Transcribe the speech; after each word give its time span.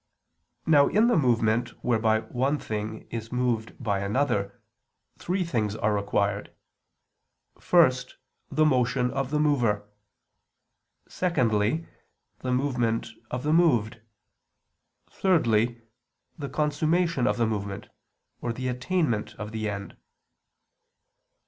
Now 0.65 0.87
in 0.87 1.09
the 1.09 1.15
movement 1.15 1.69
whereby 1.85 2.21
one 2.21 2.57
thing 2.57 3.01
is 3.11 3.31
moved 3.31 3.75
by 3.77 3.99
another, 3.99 4.59
three 5.19 5.43
things 5.45 5.75
are 5.75 5.93
required: 5.93 6.51
first, 7.59 8.17
the 8.49 8.65
motion 8.65 9.11
of 9.11 9.29
the 9.29 9.39
mover; 9.39 9.87
secondly, 11.07 11.85
the 12.39 12.51
movement 12.51 13.09
of 13.29 13.43
the 13.43 13.53
moved; 13.53 14.01
thirdly, 15.07 15.83
the 16.35 16.49
consummation 16.49 17.27
of 17.27 17.37
the 17.37 17.45
movement, 17.45 17.89
or 18.41 18.51
the 18.51 18.69
attainment 18.69 19.35
of 19.35 19.51
the 19.51 19.69
end. 19.69 19.97